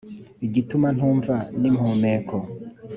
[0.45, 2.35] Igituma ntumva n' impumeko,